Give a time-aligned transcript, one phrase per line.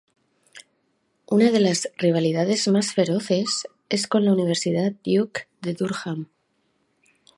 [1.27, 6.27] Una de las rivalidades más feroces es con la Universidad Duke de Durham.